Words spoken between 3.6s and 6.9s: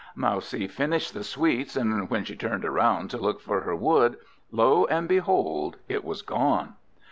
her Wood, lo and behold it was gone.